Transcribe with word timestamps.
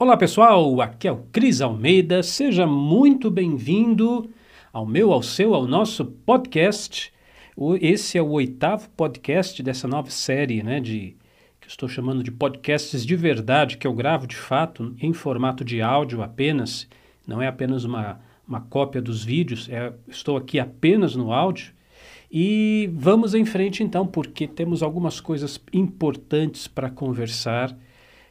Olá 0.00 0.16
pessoal, 0.16 0.80
aqui 0.80 1.08
é 1.08 1.12
o 1.12 1.24
Cris 1.32 1.60
Almeida, 1.60 2.22
seja 2.22 2.68
muito 2.68 3.28
bem-vindo 3.32 4.30
ao 4.72 4.86
meu, 4.86 5.12
ao 5.12 5.24
seu, 5.24 5.56
ao 5.56 5.66
nosso 5.66 6.04
podcast. 6.04 7.12
Esse 7.80 8.16
é 8.16 8.22
o 8.22 8.30
oitavo 8.30 8.88
podcast 8.90 9.60
dessa 9.60 9.88
nova 9.88 10.08
série, 10.08 10.62
né, 10.62 10.78
de 10.78 11.16
que 11.60 11.66
estou 11.66 11.88
chamando 11.88 12.22
de 12.22 12.30
podcasts 12.30 13.04
de 13.04 13.16
verdade, 13.16 13.76
que 13.76 13.88
eu 13.88 13.92
gravo 13.92 14.28
de 14.28 14.36
fato 14.36 14.94
em 15.00 15.12
formato 15.12 15.64
de 15.64 15.82
áudio 15.82 16.22
apenas, 16.22 16.86
não 17.26 17.42
é 17.42 17.48
apenas 17.48 17.82
uma, 17.82 18.20
uma 18.46 18.60
cópia 18.60 19.02
dos 19.02 19.24
vídeos, 19.24 19.68
é, 19.68 19.92
estou 20.06 20.36
aqui 20.36 20.60
apenas 20.60 21.16
no 21.16 21.32
áudio. 21.32 21.72
E 22.30 22.88
vamos 22.92 23.34
em 23.34 23.44
frente 23.44 23.82
então, 23.82 24.06
porque 24.06 24.46
temos 24.46 24.80
algumas 24.80 25.20
coisas 25.20 25.60
importantes 25.72 26.68
para 26.68 26.88
conversar 26.88 27.76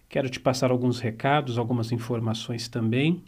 Quero 0.10 0.30
te 0.30 0.40
passar 0.40 0.72
alguns 0.72 1.00
recados, 1.00 1.58
algumas 1.58 1.92
informações 1.92 2.68
também. 2.68 3.24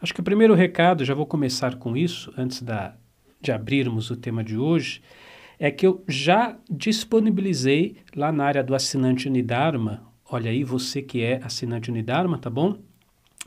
Acho 0.00 0.14
que 0.14 0.20
o 0.20 0.24
primeiro 0.24 0.54
recado, 0.54 1.04
já 1.04 1.14
vou 1.14 1.26
começar 1.26 1.76
com 1.76 1.96
isso, 1.96 2.32
antes 2.36 2.62
da, 2.62 2.94
de 3.40 3.52
abrirmos 3.52 4.10
o 4.10 4.16
tema 4.16 4.42
de 4.42 4.56
hoje, 4.56 5.02
é 5.58 5.70
que 5.70 5.86
eu 5.86 6.02
já 6.08 6.56
disponibilizei 6.68 7.96
lá 8.16 8.32
na 8.32 8.44
área 8.44 8.64
do 8.64 8.74
assinante 8.74 9.28
Unidarma. 9.28 10.02
Olha 10.28 10.50
aí, 10.50 10.64
você 10.64 11.02
que 11.02 11.22
é 11.22 11.40
assinante 11.44 11.90
Unidarma, 11.90 12.38
tá 12.38 12.48
bom? 12.50 12.78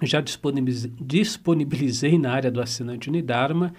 Já 0.01 0.21
disponibilizei, 0.21 2.19
na 2.19 2.31
área 2.31 2.51
do 2.51 2.61
assinante 2.61 3.09
Unidarma 3.09 3.73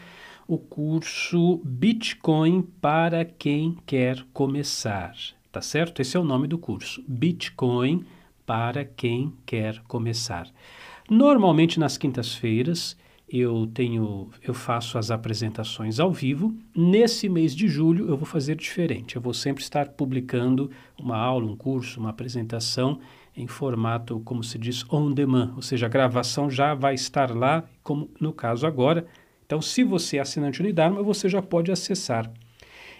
o 0.48 0.58
curso 0.58 1.60
Bitcoin 1.64 2.62
para 2.80 3.24
quem 3.24 3.76
quer 3.84 4.24
começar, 4.32 5.14
tá 5.50 5.60
certo? 5.60 6.00
Esse 6.00 6.16
é 6.16 6.20
o 6.20 6.24
nome 6.24 6.46
do 6.46 6.56
curso, 6.56 7.02
Bitcoin 7.06 8.04
para 8.46 8.84
quem 8.84 9.34
quer 9.44 9.80
começar. 9.82 10.48
Normalmente 11.10 11.78
nas 11.78 11.98
quintas-feiras 11.98 12.96
eu 13.28 13.66
tenho 13.74 14.30
eu 14.40 14.54
faço 14.54 14.96
as 14.96 15.10
apresentações 15.10 15.98
ao 15.98 16.12
vivo. 16.12 16.54
Nesse 16.74 17.28
mês 17.28 17.54
de 17.54 17.66
julho 17.66 18.08
eu 18.08 18.16
vou 18.16 18.24
fazer 18.24 18.54
diferente. 18.54 19.16
Eu 19.16 19.22
vou 19.22 19.34
sempre 19.34 19.62
estar 19.62 19.88
publicando 19.88 20.70
uma 20.98 21.16
aula, 21.16 21.44
um 21.44 21.56
curso, 21.56 21.98
uma 21.98 22.10
apresentação 22.10 23.00
em 23.36 23.46
formato, 23.46 24.20
como 24.20 24.42
se 24.42 24.56
diz, 24.58 24.84
on 24.90 25.12
demand, 25.12 25.52
ou 25.56 25.62
seja, 25.62 25.84
a 25.84 25.90
gravação 25.90 26.48
já 26.48 26.72
vai 26.72 26.94
estar 26.94 27.36
lá, 27.36 27.64
como 27.82 28.08
no 28.18 28.32
caso 28.32 28.66
agora. 28.66 29.06
Então, 29.44 29.60
se 29.60 29.84
você 29.84 30.16
é 30.16 30.20
assinante 30.20 30.60
Unidarma, 30.60 31.02
você 31.02 31.28
já 31.28 31.42
pode 31.42 31.70
acessar 31.70 32.32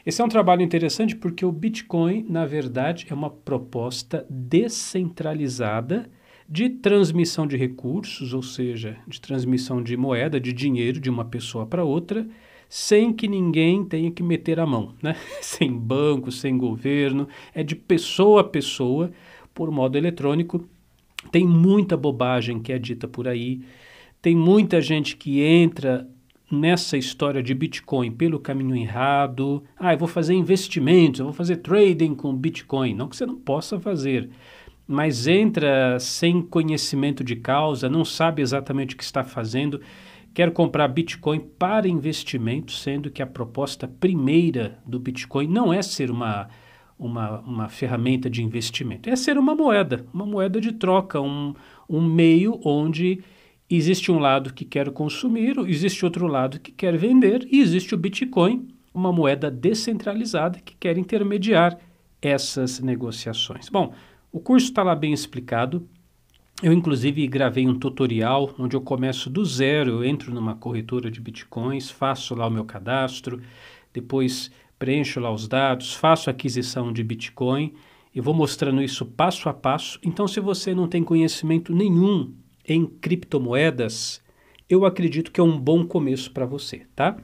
esse 0.07 0.23
é 0.23 0.25
um 0.25 0.29
trabalho 0.29 0.63
interessante 0.63 1.17
porque 1.17 1.45
o 1.45 1.51
Bitcoin, 1.51 2.25
na 2.29 2.47
verdade, 2.47 3.09
é 3.11 3.15
uma 3.15 3.29
proposta 3.29 4.25
descentralizada 4.31 6.09
de 6.49 6.71
transmissão 6.71 7.45
de 7.45 7.57
recursos, 7.57 8.33
ou 8.33 8.41
seja, 8.41 8.97
de 9.09 9.21
transmissão 9.21 9.83
de 9.83 9.97
moeda, 9.97 10.39
de 10.39 10.53
dinheiro 10.53 11.01
de 11.01 11.11
uma 11.11 11.25
pessoa 11.25 11.67
para 11.67 11.83
outra, 11.85 12.25
sem 12.69 13.13
que 13.13 13.27
ninguém 13.27 13.85
tenha 13.85 14.13
que 14.13 14.23
meter 14.23 14.61
a 14.61 14.67
mão, 14.67 14.95
né? 15.03 15.17
sem 15.43 15.73
banco, 15.73 16.31
sem 16.31 16.57
governo, 16.57 17.27
é 17.53 17.65
de 17.65 17.75
pessoa 17.75 18.43
a 18.43 18.45
pessoa, 18.45 19.11
por 19.53 19.73
modo 19.73 19.99
eletrônico. 19.99 20.65
Tem 21.33 21.45
muita 21.45 21.97
bobagem 21.97 22.61
que 22.61 22.73
é 22.73 22.79
dita 22.79 23.09
por 23.09 23.27
aí, 23.27 23.63
tem 24.23 24.37
muita 24.37 24.81
gente 24.81 25.17
que 25.17 25.41
entra 25.41 26.09
nessa 26.51 26.97
história 26.97 27.43
de 27.43 27.55
Bitcoin 27.55 28.11
pelo 28.13 28.39
caminho 28.39 28.77
errado. 28.77 29.63
Ah, 29.79 29.95
eu 29.95 29.99
vou 29.99 30.09
fazer 30.09 30.35
investimentos, 30.35 31.21
eu 31.21 31.27
vou 31.27 31.35
fazer 31.35 31.57
trading 31.57 32.15
com 32.15 32.35
Bitcoin. 32.35 32.95
Não 32.95 33.09
que 33.09 33.17
você 33.17 33.27
não 33.27 33.37
possa 33.37 33.81
fazer, 33.81 34.31
mas 34.87 35.27
entra 35.27 35.99
sem 35.99 36.41
conhecimento 36.41 37.25
de 37.25 37.37
causa, 37.37 37.89
não 37.89 38.05
sabe 38.05 38.43
exatamente 38.43 38.95
o 38.95 38.99
que 38.99 39.05
está 39.05 39.25
fazendo, 39.25 39.81
quer 40.33 40.53
comprar 40.53 40.87
Bitcoin 40.89 41.41
para 41.41 41.89
investimento, 41.89 42.73
sendo 42.73 43.11
que 43.11 43.23
a 43.23 43.27
proposta 43.27 43.89
primeira 43.89 44.79
do 44.87 45.01
Bitcoin 45.01 45.49
não 45.49 45.73
é 45.73 45.83
ser 45.83 46.11
uma, 46.11 46.49
uma, 46.97 47.41
uma 47.41 47.69
ferramenta 47.69 48.31
de 48.31 48.45
investimento, 48.45 49.11
é 49.11 49.17
ser 49.17 49.39
uma 49.39 49.55
moeda, 49.55 50.07
uma 50.13 50.27
moeda 50.27 50.61
de 50.61 50.73
troca, 50.73 51.21
um, 51.21 51.55
um 51.89 52.01
meio 52.01 52.61
onde 52.65 53.25
Existe 53.69 54.13
um 54.13 54.19
lado 54.19 54.55
que 54.55 54.65
quer 54.65 54.91
consumir, 54.91 55.59
existe 55.67 56.05
outro 56.05 56.27
lado 56.27 56.61
que 56.61 56.71
quer 56.71 56.97
vender, 56.97 57.47
e 57.51 57.61
existe 57.61 57.95
o 57.95 57.99
Bitcoin, 57.99 58.69
uma 58.95 59.13
moeda 59.13 59.51
descentralizada 59.51 60.61
que 60.65 60.75
quer 60.77 60.97
intermediar 60.97 61.77
essas 62.23 62.81
negociações. 62.81 63.69
Bom, 63.69 63.93
o 64.33 64.39
curso 64.39 64.69
está 64.69 64.83
lá 64.83 64.95
bem 64.95 65.13
explicado. 65.13 65.87
Eu, 66.63 66.73
inclusive, 66.73 67.27
gravei 67.27 67.67
um 67.67 67.79
tutorial 67.79 68.55
onde 68.59 68.77
eu 68.77 68.81
começo 68.81 69.29
do 69.29 69.45
zero, 69.45 69.91
eu 69.91 70.05
entro 70.05 70.33
numa 70.33 70.55
corretora 70.55 71.11
de 71.11 71.21
bitcoins, 71.21 71.91
faço 71.91 72.35
lá 72.35 72.47
o 72.47 72.51
meu 72.51 72.65
cadastro, 72.65 73.43
depois 73.93 74.51
preencho 74.79 75.21
lá 75.21 75.31
os 75.33 75.49
dados, 75.49 75.95
faço 75.95 76.31
aquisição 76.31 76.93
de 76.93 77.03
bitcoin 77.03 77.75
e 78.15 78.21
vou 78.21 78.33
mostrando 78.33 78.81
isso 78.81 79.05
passo 79.05 79.49
a 79.49 79.53
passo. 79.53 79.99
Então, 80.03 80.27
se 80.27 80.41
você 80.41 80.75
não 80.75 80.89
tem 80.89 81.03
conhecimento 81.03 81.75
nenhum 81.75 82.33
em 82.67 82.87
criptomoedas, 82.87 84.23
eu 84.69 84.85
acredito 84.85 85.31
que 85.31 85.41
é 85.41 85.45
um 85.45 85.59
bom 85.59 85.87
começo 85.87 86.33
para 86.33 86.45
você, 86.45 86.87
tá? 86.95 87.17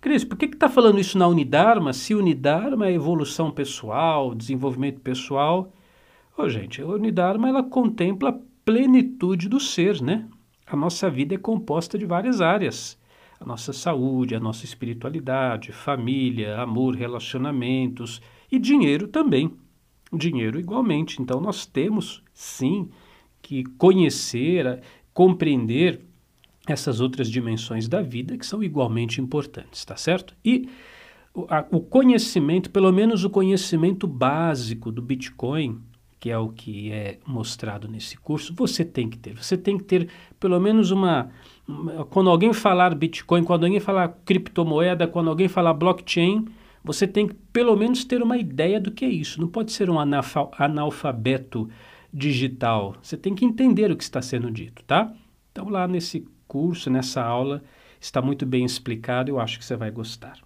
Cris, 0.00 0.24
por 0.24 0.38
que 0.38 0.46
está 0.46 0.68
falando 0.68 1.00
isso 1.00 1.18
na 1.18 1.26
Unidarma? 1.26 1.92
Se 1.92 2.14
Unidarma 2.14 2.86
é 2.86 2.92
evolução 2.92 3.50
pessoal, 3.50 4.34
desenvolvimento 4.34 5.00
pessoal. 5.00 5.72
Ô, 6.38 6.48
gente, 6.48 6.80
a 6.80 6.86
Unidarma 6.86 7.48
ela 7.48 7.62
contempla 7.62 8.30
a 8.30 8.38
plenitude 8.64 9.48
do 9.48 9.58
ser, 9.58 10.00
né? 10.00 10.28
A 10.66 10.76
nossa 10.76 11.10
vida 11.10 11.34
é 11.34 11.38
composta 11.38 11.98
de 11.98 12.06
várias 12.06 12.40
áreas. 12.40 12.98
A 13.40 13.44
nossa 13.44 13.72
saúde, 13.72 14.34
a 14.34 14.40
nossa 14.40 14.64
espiritualidade, 14.64 15.72
família, 15.72 16.60
amor, 16.60 16.94
relacionamentos 16.94 18.22
e 18.50 18.58
dinheiro 18.58 19.08
também. 19.08 19.52
Dinheiro 20.12 20.58
igualmente. 20.58 21.20
Então 21.20 21.40
nós 21.40 21.66
temos, 21.66 22.22
sim, 22.32 22.88
que 23.44 23.62
conhecer, 23.76 24.80
compreender 25.12 26.00
essas 26.66 26.98
outras 27.00 27.30
dimensões 27.30 27.86
da 27.86 28.00
vida 28.00 28.38
que 28.38 28.46
são 28.46 28.62
igualmente 28.62 29.20
importantes, 29.20 29.84
tá 29.84 29.96
certo? 29.96 30.34
E 30.42 30.68
o, 31.34 31.46
a, 31.48 31.64
o 31.70 31.80
conhecimento, 31.80 32.70
pelo 32.70 32.90
menos 32.90 33.22
o 33.22 33.28
conhecimento 33.28 34.06
básico 34.06 34.90
do 34.90 35.02
Bitcoin, 35.02 35.78
que 36.18 36.30
é 36.30 36.38
o 36.38 36.48
que 36.48 36.90
é 36.90 37.18
mostrado 37.26 37.86
nesse 37.86 38.16
curso, 38.16 38.54
você 38.56 38.82
tem 38.82 39.10
que 39.10 39.18
ter. 39.18 39.34
Você 39.34 39.58
tem 39.58 39.76
que 39.76 39.84
ter 39.84 40.08
pelo 40.40 40.58
menos 40.58 40.90
uma. 40.90 41.28
uma 41.68 42.06
quando 42.06 42.30
alguém 42.30 42.54
falar 42.54 42.94
Bitcoin, 42.94 43.44
quando 43.44 43.64
alguém 43.64 43.78
falar 43.78 44.08
criptomoeda, 44.24 45.06
quando 45.06 45.28
alguém 45.28 45.48
falar 45.48 45.74
blockchain, 45.74 46.46
você 46.82 47.06
tem 47.06 47.28
que 47.28 47.34
pelo 47.52 47.76
menos 47.76 48.06
ter 48.06 48.22
uma 48.22 48.38
ideia 48.38 48.80
do 48.80 48.90
que 48.90 49.04
é 49.04 49.08
isso. 49.08 49.38
Não 49.38 49.48
pode 49.48 49.70
ser 49.70 49.90
um 49.90 49.98
analfabeto 50.00 51.68
digital. 52.14 52.94
Você 53.02 53.16
tem 53.16 53.34
que 53.34 53.44
entender 53.44 53.90
o 53.90 53.96
que 53.96 54.04
está 54.04 54.22
sendo 54.22 54.48
dito, 54.50 54.84
tá? 54.84 55.12
Então, 55.50 55.68
lá 55.68 55.88
nesse 55.88 56.24
curso, 56.46 56.88
nessa 56.88 57.22
aula, 57.22 57.62
está 58.00 58.22
muito 58.22 58.46
bem 58.46 58.64
explicado, 58.64 59.30
eu 59.30 59.40
acho 59.40 59.58
que 59.58 59.64
você 59.64 59.74
vai 59.74 59.90
gostar. 59.90 60.38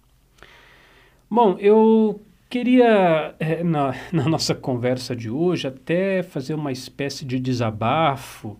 Bom, 1.29 1.55
eu 1.59 2.21
queria, 2.49 3.35
é, 3.39 3.63
na, 3.63 3.93
na 4.11 4.27
nossa 4.27 4.55
conversa 4.55 5.15
de 5.15 5.29
hoje, 5.29 5.67
até 5.67 6.23
fazer 6.23 6.55
uma 6.55 6.71
espécie 6.71 7.23
de 7.23 7.39
desabafo, 7.39 8.57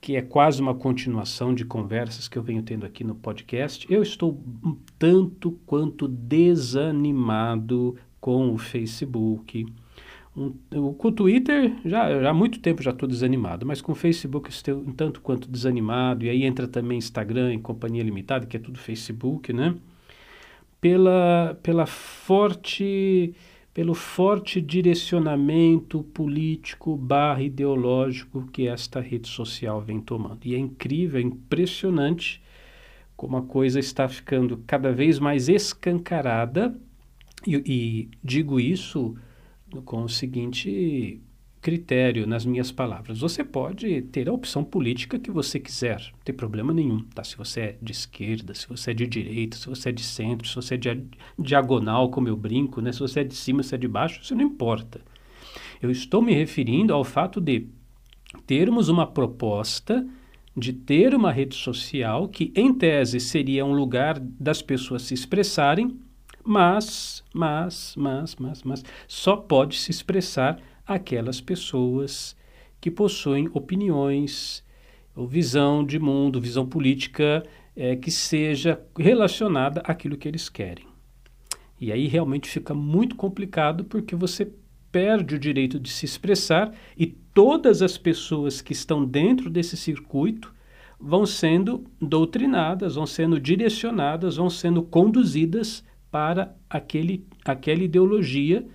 que 0.00 0.14
é 0.14 0.22
quase 0.22 0.60
uma 0.60 0.74
continuação 0.74 1.54
de 1.54 1.64
conversas 1.64 2.28
que 2.28 2.36
eu 2.36 2.42
venho 2.42 2.62
tendo 2.62 2.84
aqui 2.84 3.02
no 3.02 3.14
podcast. 3.14 3.86
Eu 3.90 4.02
estou 4.02 4.40
tanto 4.98 5.52
quanto 5.66 6.06
desanimado 6.06 7.96
com 8.20 8.52
o 8.52 8.58
Facebook 8.58 9.66
um, 10.38 10.92
com 10.94 11.08
o 11.08 11.12
Twitter, 11.12 11.74
já, 11.84 12.20
já 12.20 12.30
há 12.30 12.34
muito 12.34 12.60
tempo 12.60 12.82
já 12.82 12.92
estou 12.92 13.08
desanimado, 13.08 13.66
mas 13.66 13.80
com 13.80 13.92
o 13.92 13.94
Facebook 13.94 14.48
estou 14.50 14.78
um 14.78 14.92
tanto 14.92 15.20
quanto 15.20 15.50
desanimado, 15.50 16.24
e 16.24 16.30
aí 16.30 16.44
entra 16.44 16.68
também 16.68 16.98
Instagram 16.98 17.54
e 17.54 17.58
Companhia 17.58 18.02
Limitada, 18.02 18.46
que 18.46 18.56
é 18.56 18.60
tudo 18.60 18.78
Facebook, 18.78 19.52
né? 19.52 19.74
Pela, 20.80 21.58
pela 21.60 21.86
forte, 21.86 23.34
pelo 23.74 23.94
forte 23.94 24.60
direcionamento 24.60 26.04
político 26.04 26.96
barra 26.96 27.42
ideológico 27.42 28.46
que 28.52 28.68
esta 28.68 29.00
rede 29.00 29.26
social 29.26 29.80
vem 29.80 30.00
tomando. 30.00 30.40
E 30.44 30.54
é 30.54 30.58
incrível, 30.58 31.18
é 31.18 31.24
impressionante 31.24 32.40
como 33.16 33.36
a 33.36 33.42
coisa 33.42 33.80
está 33.80 34.08
ficando 34.08 34.62
cada 34.64 34.92
vez 34.92 35.18
mais 35.18 35.48
escancarada, 35.48 36.78
e, 37.44 37.56
e 37.66 38.08
digo 38.22 38.60
isso 38.60 39.16
com 39.84 40.02
o 40.02 40.08
seguinte 40.08 41.20
critério 41.60 42.26
nas 42.26 42.46
minhas 42.46 42.70
palavras. 42.70 43.20
Você 43.20 43.42
pode 43.42 44.02
ter 44.02 44.28
a 44.28 44.32
opção 44.32 44.64
política 44.64 45.18
que 45.18 45.30
você 45.30 45.58
quiser, 45.58 45.98
não 46.12 46.20
tem 46.24 46.34
problema 46.34 46.72
nenhum, 46.72 47.00
tá? 47.14 47.24
Se 47.24 47.36
você 47.36 47.60
é 47.60 47.76
de 47.82 47.92
esquerda, 47.92 48.54
se 48.54 48.68
você 48.68 48.92
é 48.92 48.94
de 48.94 49.06
direita, 49.06 49.56
se 49.56 49.68
você 49.68 49.88
é 49.88 49.92
de 49.92 50.02
centro, 50.02 50.46
se 50.46 50.54
você 50.54 50.74
é 50.74 50.76
de 50.76 51.02
diagonal, 51.38 52.10
como 52.10 52.28
eu 52.28 52.36
brinco, 52.36 52.80
né? 52.80 52.92
Se 52.92 53.00
você 53.00 53.20
é 53.20 53.24
de 53.24 53.34
cima, 53.34 53.62
se 53.62 53.74
é 53.74 53.78
de 53.78 53.88
baixo, 53.88 54.20
isso 54.22 54.34
não 54.34 54.44
importa. 54.44 55.00
Eu 55.82 55.90
estou 55.90 56.22
me 56.22 56.32
referindo 56.32 56.94
ao 56.94 57.04
fato 57.04 57.40
de 57.40 57.66
termos 58.46 58.88
uma 58.88 59.06
proposta 59.06 60.06
de 60.56 60.72
ter 60.72 61.14
uma 61.14 61.30
rede 61.30 61.54
social 61.54 62.28
que, 62.28 62.52
em 62.54 62.74
tese, 62.74 63.20
seria 63.20 63.64
um 63.64 63.72
lugar 63.72 64.18
das 64.18 64.60
pessoas 64.60 65.02
se 65.02 65.14
expressarem, 65.14 65.96
mas, 66.48 67.22
mas, 67.34 67.94
mas, 67.94 68.34
mas, 68.36 68.62
mas, 68.62 68.84
só 69.06 69.36
pode 69.36 69.76
se 69.76 69.90
expressar 69.90 70.58
aquelas 70.86 71.42
pessoas 71.42 72.34
que 72.80 72.90
possuem 72.90 73.50
opiniões, 73.52 74.64
ou 75.14 75.26
visão 75.26 75.84
de 75.84 75.98
mundo, 75.98 76.40
visão 76.40 76.66
política 76.66 77.44
é, 77.76 77.96
que 77.96 78.10
seja 78.10 78.80
relacionada 78.98 79.82
àquilo 79.84 80.16
que 80.16 80.26
eles 80.26 80.48
querem. 80.48 80.86
E 81.78 81.92
aí 81.92 82.06
realmente 82.06 82.48
fica 82.48 82.72
muito 82.72 83.14
complicado 83.14 83.84
porque 83.84 84.16
você 84.16 84.50
perde 84.90 85.34
o 85.34 85.38
direito 85.38 85.78
de 85.78 85.90
se 85.90 86.06
expressar 86.06 86.72
e 86.96 87.08
todas 87.08 87.82
as 87.82 87.98
pessoas 87.98 88.62
que 88.62 88.72
estão 88.72 89.04
dentro 89.04 89.50
desse 89.50 89.76
circuito 89.76 90.54
vão 90.98 91.26
sendo 91.26 91.84
doutrinadas, 92.00 92.94
vão 92.94 93.04
sendo 93.04 93.38
direcionadas, 93.38 94.36
vão 94.36 94.48
sendo 94.48 94.82
conduzidas 94.82 95.84
para 96.10 96.54
aquele, 96.68 97.26
aquela 97.44 97.82
ideologia 97.82 98.66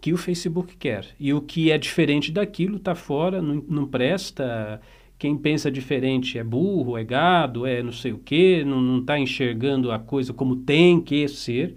que 0.00 0.12
o 0.12 0.16
Facebook 0.16 0.76
quer. 0.76 1.06
E 1.18 1.32
o 1.32 1.40
que 1.40 1.70
é 1.70 1.78
diferente 1.78 2.30
daquilo 2.30 2.76
está 2.76 2.94
fora, 2.94 3.40
não, 3.40 3.64
não 3.68 3.86
presta. 3.86 4.80
Quem 5.18 5.36
pensa 5.36 5.70
diferente 5.70 6.38
é 6.38 6.44
burro, 6.44 6.98
é 6.98 7.04
gado, 7.04 7.66
é 7.66 7.82
não 7.82 7.92
sei 7.92 8.12
o 8.12 8.18
quê, 8.18 8.62
não 8.64 8.98
está 9.00 9.18
enxergando 9.18 9.90
a 9.90 9.98
coisa 9.98 10.32
como 10.32 10.56
tem 10.56 11.00
que 11.00 11.26
ser, 11.26 11.74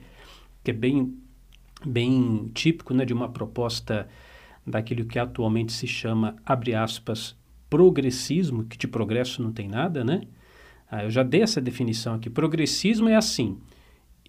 que 0.63 0.71
é 0.71 0.73
bem, 0.73 1.17
bem 1.85 2.51
típico 2.53 2.93
né, 2.93 3.05
de 3.05 3.13
uma 3.13 3.29
proposta 3.29 4.07
daquilo 4.67 5.05
que 5.05 5.17
atualmente 5.17 5.71
se 5.71 5.87
chama, 5.87 6.35
abre 6.45 6.75
aspas, 6.75 7.35
progressismo, 7.69 8.65
que 8.65 8.77
de 8.77 8.87
progresso 8.87 9.41
não 9.41 9.53
tem 9.53 9.67
nada, 9.67 10.03
né? 10.03 10.21
Ah, 10.91 11.03
eu 11.03 11.09
já 11.09 11.23
dei 11.23 11.41
essa 11.41 11.61
definição 11.61 12.15
aqui. 12.15 12.29
Progressismo 12.29 13.07
é 13.07 13.15
assim: 13.15 13.57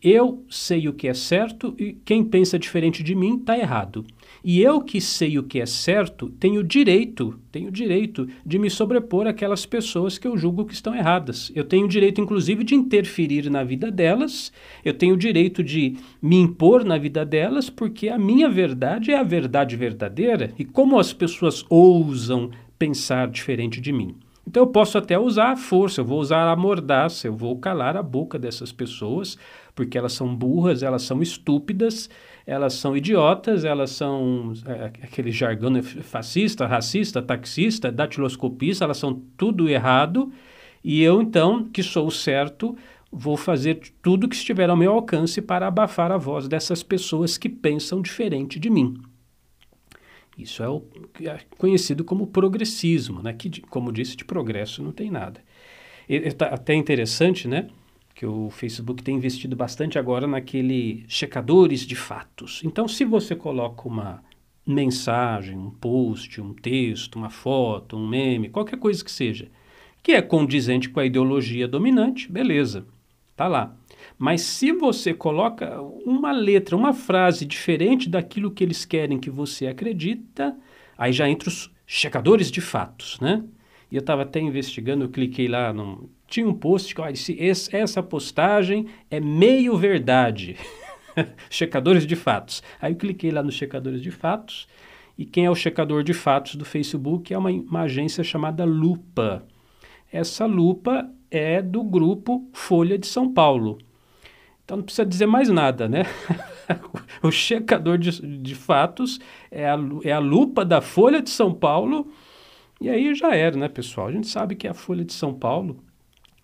eu 0.03 0.45
sei 0.49 0.89
o 0.89 0.93
que 0.95 1.09
é 1.09 1.15
certo 1.15 1.75
e 1.79 1.93
quem 2.05 2.25
pensa 2.25 2.59
diferente 2.59 3.03
de 3.03 3.15
mim 3.15 3.37
está 3.37 3.59
errado. 3.59 4.05
E 4.43 4.63
eu 4.63 4.81
que 4.81 5.01
sei 5.01 5.39
o 5.39 5.43
que 5.43 5.61
é 5.61 5.67
certo 5.67 6.31
tenho 6.41 6.65
direito, 6.65 7.39
tenho 7.53 7.71
direito 7.71 8.27
de 8.45 8.59
me 8.59 8.71
sobrepor 8.71 9.27
àquelas 9.27 9.67
pessoas 9.67 10.17
que 10.17 10.27
eu 10.27 10.39
julgo 10.39 10.65
que 10.65 10.73
estão 10.73 10.95
erradas. 10.95 11.53
Eu 11.55 11.65
tenho 11.65 11.87
direito, 11.87 12.21
inclusive, 12.21 12.65
de 12.65 12.75
interferir 12.75 13.51
na 13.51 13.63
vida 13.63 13.91
delas. 13.91 14.51
Eu 14.83 14.95
tenho 14.95 15.17
direito 15.17 15.63
de 15.63 15.97
me 16.23 16.37
impor 16.37 16.83
na 16.85 16.97
vida 16.97 17.25
delas, 17.25 17.69
porque 17.69 18.09
a 18.09 18.19
minha 18.19 18.49
verdade 18.49 19.11
é 19.11 19.19
a 19.19 19.23
verdade 19.23 19.77
verdadeira. 19.77 20.55
E 20.59 20.65
como 20.65 20.99
as 20.99 21.13
pessoas 21.13 21.65
ousam 21.69 22.51
pensar 22.79 23.29
diferente 23.29 23.79
de 23.79 23.93
mim. 23.93 24.17
Então 24.47 24.63
eu 24.63 24.67
posso 24.67 24.99
até 24.99 25.19
usar 25.19 25.53
a 25.53 25.57
força, 25.57 26.01
eu 26.01 26.05
vou 26.05 26.19
usar 26.19 26.51
a 26.51 26.57
mordaça, 26.57 27.27
eu 27.27 27.35
vou 27.35 27.59
calar 27.59 27.97
a 27.97 28.03
boca 28.03 28.39
dessas 28.39 28.73
pessoas, 28.73 29.37
porque 29.75 29.97
elas 29.97 30.13
são 30.13 30.35
burras, 30.35 30.83
elas 30.83 31.03
são 31.03 31.23
estúpidas, 31.23 32.09
elas 32.47 32.75
são 32.75 32.97
idiotas, 32.97 33.65
elas 33.65 33.91
são 33.91 34.53
é, 34.67 34.87
aquele 35.05 35.31
jargão 35.31 35.83
fascista, 35.83 36.67
racista, 36.67 37.23
taxista, 37.23 37.93
datiloscopista, 37.93 38.85
elas 38.85 38.99
são 38.99 39.23
tudo 39.37 39.69
errado, 39.69 40.33
e 40.83 41.03
eu 41.03 41.21
então, 41.21 41.65
que 41.65 41.83
sou 41.83 42.11
certo, 42.11 42.77
vou 43.13 43.37
fazer 43.37 43.81
tudo 44.03 44.29
que 44.29 44.35
estiver 44.35 44.71
ao 44.71 44.77
meu 44.77 44.93
alcance 44.93 45.43
para 45.43 45.67
abafar 45.67 46.11
a 46.11 46.17
voz 46.17 46.49
dessas 46.49 46.83
pessoas 46.83 47.37
que 47.37 47.49
pensam 47.49 48.01
diferente 48.01 48.59
de 48.59 48.71
mim. 48.71 48.97
Isso 50.43 50.63
é, 50.63 50.69
o, 50.69 50.83
é 51.23 51.39
conhecido 51.59 52.05
como 52.05 52.27
progressismo, 52.27 53.23
né? 53.23 53.33
que, 53.33 53.61
como 53.63 53.93
disse, 53.93 54.17
de 54.17 54.25
progresso 54.25 54.83
não 54.83 54.93
tem 54.93 55.11
nada. 55.11 55.43
E, 56.09 56.33
tá 56.33 56.47
até 56.47 56.75
interessante, 56.75 57.47
né? 57.47 57.69
que 58.15 58.27
o 58.27 58.51
Facebook 58.51 59.03
tem 59.03 59.17
investido 59.17 59.57
bastante 59.57 59.99
agora 59.99 60.27
naquele 60.27 61.05
checadores 61.09 61.87
de 61.87 61.97
fatos. 61.97 62.61
Então, 62.65 62.87
se 62.87 63.05
você 63.05 63.35
coloca 63.35 63.89
uma 63.89 64.23
mensagem, 64.67 65.57
um 65.57 65.71
post, 65.71 66.41
um 66.41 66.53
texto, 66.53 67.17
uma 67.17 67.31
foto, 67.31 67.97
um 67.97 68.07
meme, 68.07 68.51
qualquer 68.51 68.79
coisa 68.79 69.03
que 69.03 69.11
seja, 69.11 69.49
que 70.03 70.13
é 70.13 70.21
condizente 70.21 70.89
com 70.89 71.01
a 71.01 71.07
ideologia 71.07 71.67
dominante, 71.67 72.31
beleza, 72.31 72.87
tá 73.35 73.49
lá. 73.49 73.75
Mas 74.19 74.43
se 74.43 74.73
você 74.73 75.15
coloca 75.15 75.81
uma 76.05 76.33
letra, 76.33 76.77
uma 76.77 76.93
frase 76.93 77.45
diferente 77.45 78.09
daquilo 78.09 78.51
que 78.51 78.63
eles 78.65 78.85
querem 78.85 79.19
que 79.19 79.31
você 79.31 79.67
acredita, 79.67 80.57
aí 80.97 81.13
já 81.13 81.29
entra 81.29 81.49
os 81.49 81.71
checadores 81.87 82.51
de 82.51 82.61
fatos, 82.61 83.19
né? 83.21 83.43
E 83.91 83.97
eu 83.97 84.01
estava 84.01 84.23
até 84.23 84.39
investigando, 84.39 85.05
eu 85.05 85.09
cliquei 85.09 85.49
lá, 85.49 85.73
num, 85.73 86.09
tinha 86.29 86.47
um 86.47 86.55
post 86.55 86.95
que 86.95 87.13
disse, 87.13 87.37
essa 87.73 88.03
postagem 88.03 88.87
é 89.11 89.19
meio 89.19 89.77
verdade. 89.77 90.57
checadores 91.51 92.07
de 92.07 92.15
fatos. 92.15 92.63
Aí 92.81 92.93
eu 92.93 92.97
cliquei 92.97 93.31
lá 93.31 93.43
nos 93.43 93.55
checadores 93.55 94.01
de 94.01 94.11
fatos, 94.11 94.69
e 95.19 95.25
quem 95.25 95.45
é 95.45 95.51
o 95.51 95.55
checador 95.55 96.03
de 96.03 96.15
fatos 96.15 96.55
do 96.55 96.65
Facebook 96.65 97.35
é 97.35 97.37
uma, 97.37 97.51
uma 97.51 97.83
agência 97.83 98.25
chamada 98.25 98.65
Lupa. 98.65 99.45
Essa 100.13 100.47
Lupa 100.47 101.11
é 101.31 101.61
do 101.61 101.83
grupo 101.83 102.49
Folha 102.53 102.97
de 102.97 103.07
São 103.07 103.33
Paulo. 103.33 103.79
Então 104.71 104.77
não 104.77 104.85
precisa 104.85 105.05
dizer 105.05 105.27
mais 105.27 105.49
nada, 105.49 105.89
né? 105.89 106.05
o 107.25 107.33
checador 107.33 107.99
de, 107.99 108.39
de 108.39 108.55
fatos 108.55 109.19
é 109.51 109.69
a, 109.69 109.77
é 110.05 110.13
a 110.13 110.21
lupa 110.21 110.65
da 110.65 110.81
Folha 110.81 111.21
de 111.21 111.29
São 111.29 111.53
Paulo. 111.53 112.07
E 112.81 112.89
aí 112.89 113.13
já 113.13 113.35
era, 113.35 113.57
né, 113.57 113.69
pessoal? 113.69 114.07
A 114.07 114.13
gente 114.13 114.29
sabe 114.29 114.55
que 114.55 114.69
a 114.69 114.73
Folha 114.73 115.05
de 115.05 115.13
São 115.13 115.35
Paulo, 115.35 115.83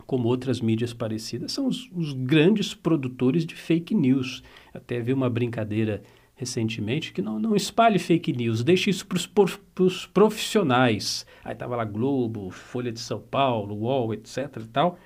como 0.09 0.27
outras 0.27 0.61
mídias 0.61 0.93
parecidas, 0.93 1.53
são 1.53 1.69
os, 1.69 1.89
os 1.95 2.13
grandes 2.15 2.75
produtores 2.75 3.47
de 3.47 3.55
fake 3.55 3.95
news. 3.95 4.43
Até 4.75 4.99
vi 4.99 5.13
uma 5.13 5.31
brincadeira 5.31 6.03
recentemente 6.35 7.13
que 7.13 7.23
não, 7.23 7.39
não 7.39 7.55
espalhe 7.55 7.97
fake 7.97 8.33
news, 8.33 8.65
deixe 8.65 8.91
isso 8.91 9.07
para 9.07 9.85
os 9.85 10.05
profissionais. 10.05 11.25
Aí 11.45 11.53
estava 11.53 11.77
lá 11.77 11.85
Globo, 11.85 12.51
Folha 12.51 12.91
de 12.91 12.99
São 12.99 13.21
Paulo, 13.21 13.77
UOL, 13.77 14.13
etc 14.15 14.57
e 14.57 14.67
tal. 14.67 14.99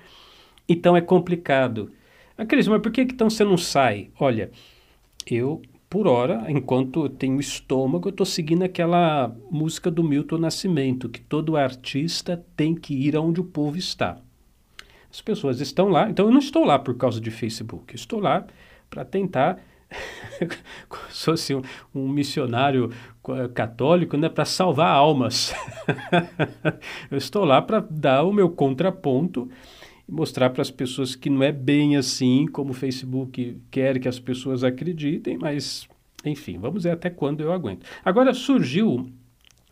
Então 0.66 0.96
é 0.96 1.02
complicado. 1.02 1.92
Ah, 2.40 2.46
Cris, 2.46 2.66
mas 2.66 2.80
por 2.80 2.90
que 2.90 3.02
então 3.02 3.28
você 3.28 3.44
não 3.44 3.58
sai? 3.58 4.08
Olha, 4.18 4.50
eu, 5.30 5.60
por 5.90 6.06
hora, 6.06 6.46
enquanto 6.48 7.04
eu 7.04 7.10
tenho 7.10 7.38
estômago, 7.38 8.08
eu 8.08 8.12
estou 8.12 8.24
seguindo 8.24 8.62
aquela 8.62 9.30
música 9.50 9.90
do 9.90 10.02
Milton 10.02 10.38
Nascimento, 10.38 11.10
que 11.10 11.20
todo 11.20 11.54
artista 11.54 12.42
tem 12.56 12.74
que 12.74 12.94
ir 12.94 13.14
aonde 13.14 13.42
o 13.42 13.44
povo 13.44 13.76
está. 13.76 14.16
As 15.10 15.20
pessoas 15.20 15.60
estão 15.60 15.90
lá, 15.90 16.08
então 16.08 16.24
eu 16.24 16.32
não 16.32 16.38
estou 16.38 16.64
lá 16.64 16.78
por 16.78 16.96
causa 16.96 17.20
de 17.20 17.30
Facebook, 17.30 17.92
eu 17.92 17.96
estou 17.96 18.18
lá 18.18 18.46
para 18.88 19.04
tentar 19.04 19.58
se 21.10 21.24
fosse 21.26 21.54
um, 21.54 21.60
um, 21.94 22.08
missionário 22.08 22.90
católico, 23.52 24.16
né, 24.16 24.30
para 24.30 24.46
salvar 24.46 24.94
almas. 24.94 25.52
eu 27.10 27.18
estou 27.18 27.44
lá 27.44 27.60
para 27.60 27.80
dar 27.80 28.22
o 28.22 28.32
meu 28.32 28.48
contraponto 28.48 29.46
mostrar 30.10 30.50
para 30.50 30.62
as 30.62 30.70
pessoas 30.70 31.14
que 31.14 31.30
não 31.30 31.42
é 31.42 31.52
bem 31.52 31.96
assim 31.96 32.46
como 32.46 32.70
o 32.70 32.74
Facebook 32.74 33.58
quer 33.70 33.98
que 33.98 34.08
as 34.08 34.18
pessoas 34.18 34.64
acreditem, 34.64 35.38
mas 35.38 35.88
enfim, 36.24 36.58
vamos 36.58 36.84
ver 36.84 36.90
até 36.90 37.08
quando 37.08 37.40
eu 37.40 37.52
aguento. 37.52 37.86
Agora 38.04 38.34
surgiu 38.34 39.10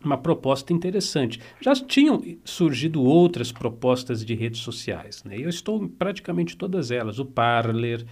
uma 0.02 0.16
proposta 0.16 0.72
interessante. 0.72 1.40
Já 1.60 1.74
tinham 1.74 2.22
surgido 2.44 3.02
outras 3.02 3.50
propostas 3.50 4.24
de 4.24 4.34
redes 4.34 4.60
sociais, 4.60 5.24
né? 5.24 5.36
Eu 5.38 5.48
estou 5.48 5.82
em 5.82 5.88
praticamente 5.88 6.56
todas 6.56 6.90
elas. 6.90 7.18
O 7.18 7.24
Parler, 7.24 8.04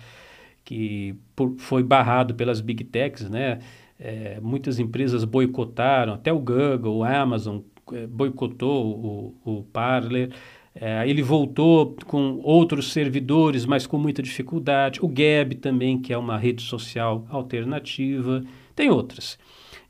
que 0.64 1.14
por, 1.35 1.54
foi 1.59 1.83
barrado 1.83 2.35
pelas 2.35 2.61
big 2.61 2.85
techs, 2.85 3.30
né? 3.30 3.61
É, 3.99 4.38
muitas 4.42 4.78
empresas 4.78 5.25
boicotaram, 5.25 6.14
até 6.14 6.33
o 6.33 6.38
Google, 6.38 6.99
o 6.99 7.04
Amazon 7.04 7.61
é, 7.92 8.06
boicotou 8.06 9.35
o, 9.45 9.59
o 9.59 9.62
Parler. 9.64 10.33
É, 10.78 11.09
ele 11.09 11.23
voltou 11.23 11.97
com 12.06 12.38
outros 12.42 12.92
servidores, 12.92 13.64
mas 13.64 13.87
com 13.87 13.97
muita 13.97 14.23
dificuldade. 14.23 15.00
O 15.02 15.09
Gab 15.09 15.54
também, 15.54 15.99
que 15.99 16.12
é 16.12 16.18
uma 16.18 16.37
rede 16.37 16.62
social 16.62 17.26
alternativa. 17.30 18.45
Tem 18.75 18.90
outras. 18.90 19.38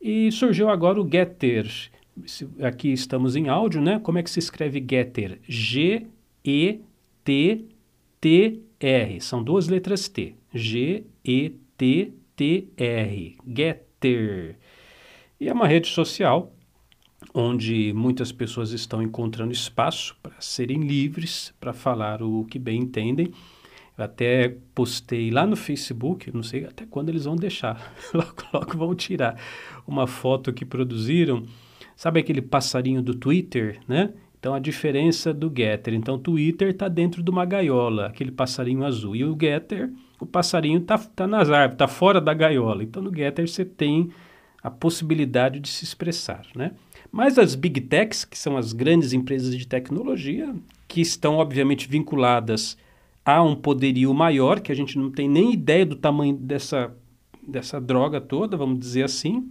E 0.00 0.30
surgiu 0.30 0.68
agora 0.68 1.00
o 1.00 1.10
Getter. 1.10 1.68
Aqui 2.62 2.92
estamos 2.92 3.34
em 3.34 3.48
áudio, 3.48 3.80
né? 3.82 3.98
Como 3.98 4.18
é 4.18 4.22
que 4.22 4.30
se 4.30 4.38
escreve 4.38 4.84
Getter? 4.88 5.40
G-E-T-T-R. 5.48 6.80
São 9.20 9.42
duas 9.42 9.66
letras 9.66 10.08
T. 10.08 10.36
G-E-T-T-R. 10.54 11.66
Getter. 13.44 14.56
E 15.40 15.48
é 15.48 15.52
uma 15.52 15.66
rede 15.66 15.88
social 15.88 16.55
onde 17.38 17.92
muitas 17.92 18.32
pessoas 18.32 18.72
estão 18.72 19.02
encontrando 19.02 19.52
espaço 19.52 20.16
para 20.22 20.40
serem 20.40 20.80
livres, 20.80 21.52
para 21.60 21.72
falar 21.72 22.22
o 22.22 22.44
que 22.44 22.58
bem 22.58 22.80
entendem. 22.80 23.30
Eu 23.96 24.04
até 24.04 24.56
postei 24.74 25.30
lá 25.30 25.46
no 25.46 25.56
Facebook, 25.56 26.34
não 26.34 26.42
sei 26.42 26.64
até 26.64 26.86
quando 26.86 27.08
eles 27.10 27.24
vão 27.24 27.36
deixar, 27.36 27.94
logo, 28.12 28.42
logo 28.52 28.78
vão 28.78 28.94
tirar 28.94 29.40
uma 29.86 30.06
foto 30.06 30.52
que 30.52 30.64
produziram 30.64 31.46
Sabe 31.96 32.20
aquele 32.20 32.42
passarinho 32.42 33.00
do 33.00 33.14
Twitter, 33.14 33.80
né? 33.88 34.12
Então 34.38 34.52
a 34.52 34.58
diferença 34.58 35.32
do 35.32 35.50
Getter, 35.52 35.94
então 35.94 36.16
o 36.16 36.18
Twitter 36.18 36.68
está 36.68 36.88
dentro 36.88 37.22
de 37.22 37.30
uma 37.30 37.46
gaiola, 37.46 38.06
aquele 38.06 38.30
passarinho 38.30 38.84
azul, 38.84 39.16
e 39.16 39.24
o 39.24 39.36
Getter, 39.40 39.90
o 40.20 40.26
passarinho 40.26 40.78
está 40.78 40.98
tá 40.98 41.26
nas 41.26 41.50
árvores, 41.50 41.72
está 41.72 41.88
fora 41.88 42.20
da 42.20 42.34
gaiola. 42.34 42.84
Então 42.84 43.02
no 43.02 43.12
Getter 43.12 43.48
você 43.48 43.64
tem 43.64 44.10
a 44.66 44.70
possibilidade 44.70 45.60
de 45.60 45.68
se 45.68 45.84
expressar, 45.84 46.44
né? 46.52 46.72
Mas 47.12 47.38
as 47.38 47.54
big 47.54 47.80
techs, 47.82 48.24
que 48.24 48.36
são 48.36 48.56
as 48.56 48.72
grandes 48.72 49.12
empresas 49.12 49.56
de 49.56 49.64
tecnologia, 49.64 50.52
que 50.88 51.00
estão 51.00 51.36
obviamente 51.36 51.88
vinculadas 51.88 52.76
a 53.24 53.40
um 53.40 53.54
poderio 53.54 54.12
maior, 54.12 54.58
que 54.58 54.72
a 54.72 54.74
gente 54.74 54.98
não 54.98 55.08
tem 55.08 55.28
nem 55.28 55.52
ideia 55.52 55.86
do 55.86 55.94
tamanho 55.94 56.34
dessa, 56.36 56.92
dessa 57.40 57.80
droga 57.80 58.20
toda, 58.20 58.56
vamos 58.56 58.80
dizer 58.80 59.04
assim, 59.04 59.48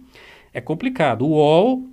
é 0.52 0.60
complicado. 0.60 1.22
O 1.22 1.30
UOL, 1.30 1.86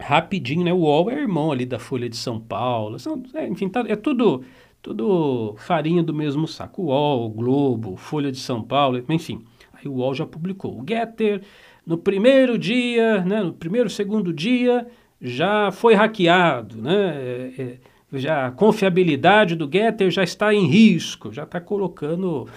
rapidinho, 0.00 0.64
né? 0.64 0.72
O 0.72 0.78
UOL 0.78 1.10
é 1.10 1.20
irmão 1.20 1.52
ali 1.52 1.66
da 1.66 1.78
Folha 1.78 2.08
de 2.08 2.16
São 2.16 2.40
Paulo, 2.40 2.98
são, 2.98 3.22
é, 3.34 3.46
enfim, 3.46 3.68
tá, 3.68 3.84
é 3.86 3.96
tudo, 3.96 4.42
tudo 4.80 5.54
farinha 5.58 6.02
do 6.02 6.14
mesmo 6.14 6.48
saco. 6.48 6.84
O 6.84 6.86
UOL, 6.86 7.28
Globo, 7.28 7.96
Folha 7.96 8.32
de 8.32 8.38
São 8.38 8.62
Paulo, 8.62 9.04
enfim. 9.10 9.44
Aí 9.74 9.86
o 9.86 9.96
UOL 9.96 10.14
já 10.14 10.24
publicou. 10.24 10.80
O 10.80 10.84
Getter, 10.88 11.42
no 11.86 11.96
primeiro 11.96 12.58
dia, 12.58 13.22
né, 13.24 13.42
no 13.42 13.52
primeiro, 13.52 13.88
segundo 13.88 14.32
dia, 14.32 14.86
já 15.20 15.70
foi 15.70 15.94
hackeado, 15.94 16.76
né? 16.82 17.14
É, 17.16 17.62
é, 17.62 17.78
já 18.18 18.46
a 18.46 18.50
confiabilidade 18.50 19.54
do 19.54 19.70
Getter 19.70 20.10
já 20.10 20.24
está 20.24 20.52
em 20.52 20.66
risco, 20.66 21.32
já 21.32 21.44
está 21.44 21.60
colocando 21.60 22.48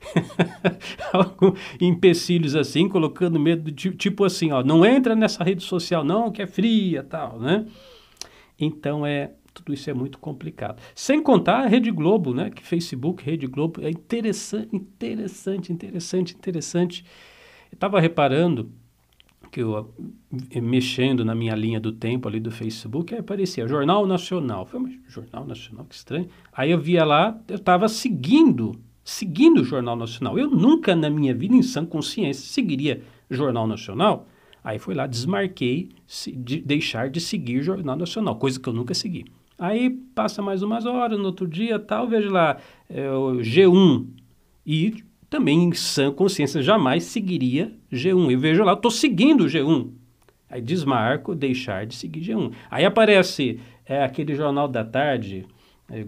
empecilhos 1.80 2.54
assim, 2.54 2.88
colocando 2.88 3.38
medo, 3.38 3.70
de, 3.70 3.90
tipo 3.92 4.24
assim, 4.24 4.52
ó, 4.52 4.62
não 4.62 4.84
entra 4.84 5.14
nessa 5.16 5.42
rede 5.42 5.62
social 5.62 6.04
não, 6.04 6.30
que 6.30 6.42
é 6.42 6.46
fria, 6.46 7.02
tal, 7.02 7.38
né? 7.38 7.66
Então 8.58 9.06
é 9.06 9.32
tudo 9.54 9.74
isso 9.74 9.90
é 9.90 9.94
muito 9.94 10.18
complicado. 10.18 10.80
Sem 10.94 11.20
contar 11.20 11.64
a 11.64 11.66
Rede 11.66 11.90
Globo, 11.90 12.32
né? 12.32 12.48
Que 12.50 12.64
Facebook, 12.64 13.24
Rede 13.24 13.46
Globo 13.46 13.80
é 13.82 13.90
interessante, 13.90 14.68
interessante, 14.74 15.72
interessante, 15.72 16.34
interessante. 16.34 17.04
Estava 17.72 18.00
reparando 18.00 18.70
que 19.50 19.62
eu 19.62 19.92
eh, 20.50 20.60
mexendo 20.60 21.24
na 21.24 21.34
minha 21.34 21.54
linha 21.54 21.80
do 21.80 21.92
tempo 21.92 22.28
ali 22.28 22.38
do 22.38 22.50
Facebook, 22.50 23.14
aí 23.14 23.20
aparecia 23.20 23.66
Jornal 23.66 24.06
Nacional. 24.06 24.66
Falei, 24.66 24.98
mas 25.02 25.12
Jornal 25.12 25.46
Nacional, 25.46 25.84
que 25.86 25.94
estranho. 25.94 26.28
Aí 26.52 26.70
eu 26.70 26.78
via 26.78 27.04
lá, 27.04 27.38
eu 27.48 27.56
estava 27.56 27.88
seguindo, 27.88 28.72
seguindo 29.02 29.62
o 29.62 29.64
Jornal 29.64 29.96
Nacional. 29.96 30.38
Eu 30.38 30.50
nunca 30.50 30.94
na 30.94 31.08
minha 31.08 31.34
vida, 31.34 31.54
em 31.54 31.62
sã 31.62 31.84
consciência, 31.84 32.44
seguiria 32.44 33.02
Jornal 33.30 33.66
Nacional. 33.66 34.26
Aí 34.62 34.78
fui 34.78 34.94
lá, 34.94 35.06
desmarquei 35.06 35.90
de 36.36 36.60
deixar 36.60 37.08
de 37.08 37.20
seguir 37.20 37.62
Jornal 37.62 37.96
Nacional, 37.96 38.36
coisa 38.36 38.60
que 38.60 38.68
eu 38.68 38.72
nunca 38.72 38.92
segui. 38.92 39.24
Aí 39.58 39.90
passa 40.14 40.42
mais 40.42 40.62
umas 40.62 40.84
horas, 40.84 41.18
no 41.18 41.26
outro 41.26 41.46
dia 41.46 41.78
tal, 41.78 42.06
vejo 42.06 42.30
lá 42.30 42.58
é, 42.88 43.10
o 43.10 43.38
G1 43.38 44.06
e 44.64 45.02
também 45.28 45.64
em 45.64 45.72
sã 45.72 46.12
consciência 46.12 46.62
jamais 46.62 47.04
seguiria 47.04 47.72
G1. 47.92 48.30
Eu 48.32 48.40
vejo 48.40 48.64
lá, 48.64 48.72
estou 48.72 48.90
seguindo 48.90 49.44
o 49.44 49.46
G1. 49.46 49.90
Aí 50.50 50.60
desmarco, 50.62 51.34
deixar 51.34 51.86
de 51.86 51.94
seguir 51.94 52.20
G1. 52.20 52.52
Aí 52.70 52.84
aparece 52.84 53.60
é, 53.84 54.02
aquele 54.02 54.34
jornal 54.34 54.66
da 54.66 54.84
tarde, 54.84 55.46
é, 55.90 56.00
é, 56.00 56.04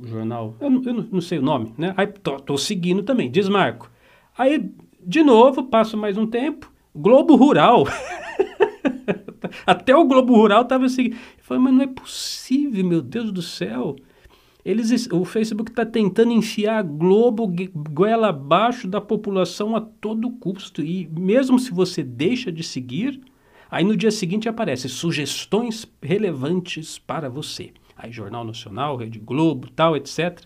o 0.00 0.06
jornal, 0.06 0.56
eu, 0.60 0.82
eu, 0.84 1.06
não 1.10 1.20
sei 1.20 1.38
o 1.38 1.42
nome, 1.42 1.72
né? 1.78 1.94
Aí 1.96 2.06
estou 2.06 2.58
seguindo 2.58 3.02
também, 3.02 3.30
desmarco. 3.30 3.90
Aí, 4.36 4.70
de 5.00 5.22
novo, 5.22 5.64
passo 5.64 5.96
mais 5.96 6.18
um 6.18 6.26
tempo, 6.26 6.70
Globo 6.94 7.36
Rural. 7.36 7.84
Até 9.64 9.94
o 9.94 10.04
Globo 10.04 10.34
Rural 10.34 10.62
estava 10.62 10.88
seguindo. 10.88 11.14
Eu 11.14 11.44
falei, 11.44 11.62
mas 11.62 11.74
não 11.74 11.82
é 11.82 11.86
possível, 11.86 12.84
meu 12.84 13.00
Deus 13.00 13.30
do 13.30 13.42
céu. 13.42 13.96
Eles, 14.66 15.08
o 15.12 15.24
Facebook 15.24 15.70
está 15.70 15.86
tentando 15.86 16.32
enfiar 16.32 16.78
a 16.80 16.82
Globo 16.82 17.46
goela 17.72 18.30
abaixo 18.30 18.88
da 18.88 19.00
população 19.00 19.76
a 19.76 19.80
todo 19.80 20.28
custo. 20.28 20.82
E 20.82 21.06
mesmo 21.06 21.56
se 21.56 21.70
você 21.70 22.02
deixa 22.02 22.50
de 22.50 22.64
seguir, 22.64 23.20
aí 23.70 23.84
no 23.84 23.96
dia 23.96 24.10
seguinte 24.10 24.48
aparece 24.48 24.88
sugestões 24.88 25.86
relevantes 26.02 26.98
para 26.98 27.30
você. 27.30 27.70
Aí 27.96 28.10
Jornal 28.10 28.42
Nacional, 28.42 28.96
Rede 28.96 29.20
Globo, 29.20 29.70
tal, 29.70 29.96
etc. 29.96 30.42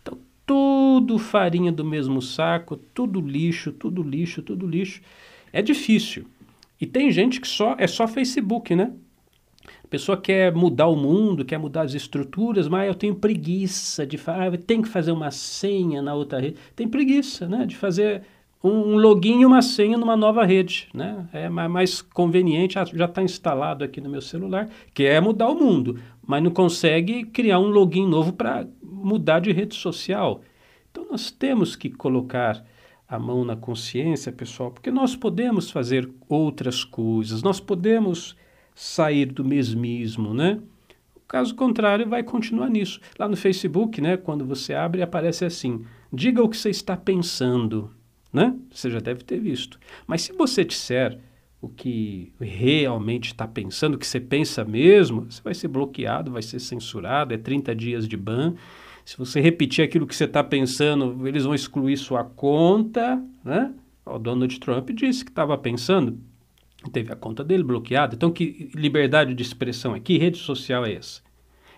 Então, 0.00 0.16
tudo 0.46 1.18
farinha 1.18 1.72
do 1.72 1.84
mesmo 1.84 2.22
saco, 2.22 2.76
tudo 2.76 3.20
lixo, 3.20 3.72
tudo 3.72 4.04
lixo, 4.04 4.40
tudo 4.40 4.68
lixo. 4.68 5.00
É 5.52 5.60
difícil. 5.60 6.26
E 6.80 6.86
tem 6.86 7.10
gente 7.10 7.40
que 7.40 7.48
só 7.48 7.74
é 7.76 7.88
só 7.88 8.06
Facebook, 8.06 8.76
né? 8.76 8.92
A 9.88 9.90
pessoa 9.90 10.18
quer 10.18 10.54
mudar 10.54 10.86
o 10.86 10.94
mundo, 10.94 11.46
quer 11.46 11.56
mudar 11.56 11.80
as 11.80 11.94
estruturas, 11.94 12.68
mas 12.68 12.86
eu 12.86 12.94
tenho 12.94 13.14
preguiça 13.14 14.06
de 14.06 14.18
fazer, 14.18 14.54
ah, 14.54 14.58
tem 14.58 14.82
que 14.82 14.88
fazer 14.88 15.12
uma 15.12 15.30
senha 15.30 16.02
na 16.02 16.12
outra 16.12 16.38
rede. 16.38 16.58
Tem 16.76 16.86
preguiça, 16.86 17.48
né, 17.48 17.64
de 17.64 17.74
fazer 17.74 18.20
um 18.62 18.98
login 18.98 19.40
e 19.40 19.46
uma 19.46 19.62
senha 19.62 19.96
numa 19.96 20.14
nova 20.14 20.44
rede, 20.44 20.88
né? 20.92 21.26
É 21.32 21.48
mais 21.48 22.02
conveniente, 22.02 22.78
ah, 22.78 22.84
já 22.84 23.06
está 23.06 23.22
instalado 23.22 23.82
aqui 23.82 23.98
no 23.98 24.10
meu 24.10 24.20
celular, 24.20 24.68
que 24.92 25.04
é 25.04 25.18
mudar 25.22 25.48
o 25.48 25.58
mundo, 25.58 25.98
mas 26.26 26.42
não 26.42 26.50
consegue 26.50 27.24
criar 27.24 27.58
um 27.58 27.68
login 27.70 28.06
novo 28.06 28.34
para 28.34 28.66
mudar 28.82 29.40
de 29.40 29.52
rede 29.52 29.74
social. 29.74 30.42
Então 30.90 31.06
nós 31.10 31.30
temos 31.30 31.74
que 31.74 31.88
colocar 31.88 32.62
a 33.08 33.18
mão 33.18 33.42
na 33.42 33.56
consciência, 33.56 34.30
pessoal, 34.30 34.70
porque 34.70 34.90
nós 34.90 35.16
podemos 35.16 35.70
fazer 35.70 36.10
outras 36.28 36.84
coisas, 36.84 37.42
nós 37.42 37.58
podemos 37.58 38.36
sair 38.78 39.26
do 39.26 39.44
mesmismo, 39.44 40.32
né? 40.32 40.60
Caso 41.26 41.52
contrário 41.56 42.08
vai 42.08 42.22
continuar 42.22 42.70
nisso. 42.70 43.00
Lá 43.18 43.28
no 43.28 43.36
Facebook, 43.36 44.00
né, 44.00 44.16
quando 44.16 44.46
você 44.46 44.72
abre, 44.72 45.02
aparece 45.02 45.44
assim: 45.44 45.84
diga 46.12 46.40
o 46.40 46.48
que 46.48 46.56
você 46.56 46.70
está 46.70 46.96
pensando, 46.96 47.90
né? 48.32 48.54
Você 48.70 48.88
já 48.88 49.00
deve 49.00 49.24
ter 49.24 49.40
visto. 49.40 49.80
Mas 50.06 50.22
se 50.22 50.32
você 50.32 50.64
disser 50.64 51.18
o 51.60 51.68
que 51.68 52.32
realmente 52.40 53.32
está 53.32 53.48
pensando, 53.48 53.94
o 53.94 53.98
que 53.98 54.06
você 54.06 54.20
pensa 54.20 54.64
mesmo, 54.64 55.26
você 55.28 55.42
vai 55.42 55.54
ser 55.54 55.66
bloqueado, 55.66 56.30
vai 56.30 56.42
ser 56.42 56.60
censurado, 56.60 57.34
é 57.34 57.36
30 57.36 57.74
dias 57.74 58.06
de 58.06 58.16
ban. 58.16 58.54
Se 59.04 59.18
você 59.18 59.40
repetir 59.40 59.84
aquilo 59.84 60.06
que 60.06 60.14
você 60.14 60.24
está 60.24 60.44
pensando, 60.44 61.26
eles 61.26 61.42
vão 61.42 61.54
excluir 61.54 61.96
sua 61.96 62.22
conta, 62.22 63.20
né? 63.44 63.74
O 64.06 64.20
Donald 64.20 64.60
Trump 64.60 64.88
disse 64.90 65.24
que 65.24 65.32
estava 65.32 65.58
pensando 65.58 66.16
teve 66.92 67.12
a 67.12 67.16
conta 67.16 67.42
dele 67.42 67.62
bloqueada. 67.62 68.14
Então, 68.14 68.30
que 68.30 68.70
liberdade 68.74 69.34
de 69.34 69.42
expressão 69.42 69.94
é? 69.94 70.00
Que 70.00 70.18
rede 70.18 70.38
social 70.38 70.84
é 70.84 70.94
essa? 70.94 71.22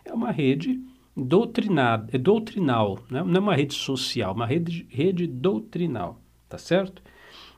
É 0.05 0.13
uma 0.13 0.31
rede 0.31 0.81
doutrinada, 1.17 2.09
é 2.13 2.19
doutrinal, 2.19 2.99
né? 3.11 3.23
não 3.23 3.37
é 3.37 3.39
uma 3.39 3.55
rede 3.55 3.75
social, 3.75 4.35
uma 4.35 4.47
rede, 4.47 4.87
rede 4.89 5.27
doutrinal, 5.27 6.21
tá 6.49 6.57
certo? 6.57 7.03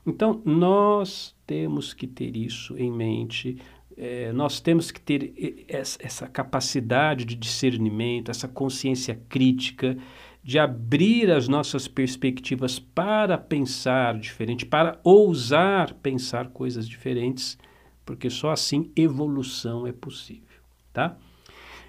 Então, 0.05 0.41
nós 0.43 1.35
temos 1.45 1.93
que 1.93 2.07
ter 2.07 2.35
isso 2.35 2.77
em 2.77 2.91
mente, 2.91 3.57
é, 3.95 4.33
nós 4.33 4.59
temos 4.59 4.91
que 4.91 4.99
ter 4.99 5.65
essa 5.67 6.27
capacidade 6.27 7.25
de 7.25 7.35
discernimento, 7.35 8.31
essa 8.31 8.47
consciência 8.47 9.21
crítica, 9.29 9.97
de 10.43 10.59
abrir 10.59 11.31
as 11.31 11.47
nossas 11.47 11.87
perspectivas 11.87 12.77
para 12.77 13.37
pensar 13.37 14.19
diferente, 14.19 14.65
para 14.65 14.99
ousar 15.01 15.93
pensar 15.93 16.49
coisas 16.49 16.87
diferentes, 16.87 17.57
porque 18.05 18.29
só 18.29 18.51
assim 18.51 18.91
evolução 18.93 19.87
é 19.87 19.93
possível, 19.93 20.59
tá? 20.91 21.17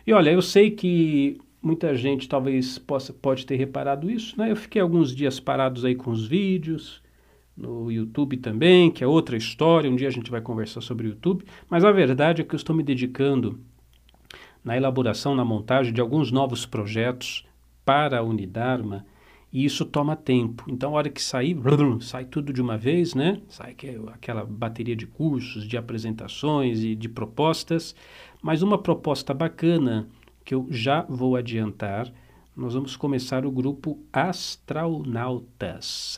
E 0.06 0.12
olha, 0.12 0.30
eu 0.30 0.40
sei 0.40 0.70
que 0.70 1.36
muita 1.60 1.96
gente 1.96 2.28
talvez 2.28 2.78
possa 2.78 3.12
pode 3.12 3.44
ter 3.44 3.56
reparado 3.56 4.08
isso, 4.08 4.38
né? 4.38 4.52
Eu 4.52 4.56
fiquei 4.56 4.80
alguns 4.80 5.12
dias 5.12 5.40
parados 5.40 5.84
aí 5.84 5.96
com 5.96 6.12
os 6.12 6.24
vídeos 6.24 7.02
no 7.56 7.90
YouTube 7.90 8.36
também, 8.36 8.88
que 8.90 9.02
é 9.02 9.06
outra 9.06 9.36
história. 9.36 9.90
Um 9.90 9.96
dia 9.96 10.08
a 10.08 10.12
gente 10.12 10.30
vai 10.30 10.40
conversar 10.40 10.80
sobre 10.80 11.08
o 11.08 11.10
YouTube, 11.10 11.44
mas 11.68 11.84
a 11.84 11.90
verdade 11.90 12.42
é 12.42 12.44
que 12.44 12.54
eu 12.54 12.56
estou 12.56 12.76
me 12.76 12.84
dedicando 12.84 13.58
na 14.62 14.76
elaboração, 14.76 15.34
na 15.34 15.44
montagem 15.44 15.92
de 15.92 16.00
alguns 16.00 16.30
novos 16.30 16.64
projetos 16.64 17.44
para 17.84 18.18
a 18.18 18.22
Unidarma 18.22 19.04
e 19.54 19.64
isso 19.64 19.84
toma 19.84 20.16
tempo. 20.16 20.64
Então, 20.66 20.90
a 20.90 20.94
hora 20.94 21.08
que 21.08 21.22
sair, 21.22 21.56
sai 22.00 22.24
tudo 22.24 22.52
de 22.52 22.60
uma 22.60 22.76
vez, 22.76 23.14
né? 23.14 23.40
Sai 23.48 23.76
aquela 24.12 24.44
bateria 24.44 24.96
de 24.96 25.06
cursos, 25.06 25.64
de 25.64 25.76
apresentações 25.76 26.82
e 26.82 26.96
de 26.96 27.08
propostas. 27.08 27.94
Mas 28.42 28.62
uma 28.62 28.76
proposta 28.76 29.32
bacana 29.32 30.08
que 30.44 30.56
eu 30.56 30.66
já 30.70 31.02
vou 31.08 31.36
adiantar, 31.36 32.12
nós 32.56 32.74
vamos 32.74 32.96
começar 32.96 33.46
o 33.46 33.50
grupo 33.50 33.98
Astronautas. 34.12 35.38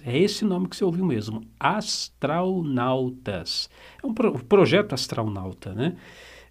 É 0.05 0.19
esse 0.19 0.43
nome 0.43 0.67
que 0.67 0.77
você 0.77 0.85
ouviu 0.85 1.05
mesmo, 1.05 1.43
Astronautas. 1.61 2.89
É 4.03 4.07
um 4.07 4.15
pro 4.15 4.33
projeto 4.45 4.95
astronauta, 4.95 5.75
né? 5.75 5.95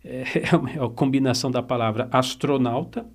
É, 0.03 0.23
é 0.77 0.83
a 0.83 0.89
combinação 0.89 1.49
da 1.49 1.63
palavra 1.63 2.07
astronauta 2.11 3.07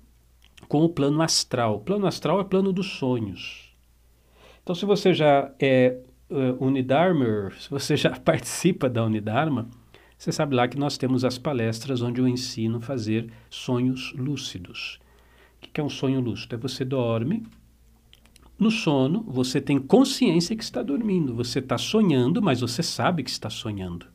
com 0.71 0.85
o 0.85 0.89
plano 0.89 1.21
astral. 1.21 1.75
O 1.75 1.79
plano 1.81 2.07
astral 2.07 2.39
é 2.39 2.43
o 2.43 2.45
plano 2.45 2.71
dos 2.71 2.91
sonhos. 2.91 3.75
Então, 4.63 4.73
se 4.73 4.85
você 4.85 5.13
já 5.13 5.53
é 5.59 5.97
uh, 6.29 7.51
se 7.59 7.69
você 7.69 7.97
já 7.97 8.11
participa 8.17 8.89
da 8.89 9.03
Unidarma, 9.03 9.67
Você 10.17 10.31
sabe 10.31 10.55
lá 10.55 10.69
que 10.69 10.79
nós 10.79 10.97
temos 10.97 11.25
as 11.25 11.37
palestras 11.37 12.01
onde 12.01 12.21
eu 12.21 12.27
ensino 12.27 12.77
a 12.77 12.81
fazer 12.81 13.29
sonhos 13.49 14.13
lúcidos. 14.13 14.97
O 15.57 15.67
que 15.67 15.81
é 15.81 15.83
um 15.83 15.89
sonho 15.89 16.21
lúcido? 16.21 16.55
É 16.55 16.57
você 16.57 16.85
dorme, 16.85 17.43
no 18.57 18.71
sono 18.71 19.25
você 19.27 19.59
tem 19.59 19.77
consciência 19.77 20.55
que 20.55 20.63
está 20.63 20.81
dormindo, 20.81 21.35
você 21.35 21.59
está 21.59 21.77
sonhando, 21.77 22.41
mas 22.41 22.61
você 22.61 22.81
sabe 22.81 23.23
que 23.23 23.29
está 23.29 23.49
sonhando. 23.49 24.05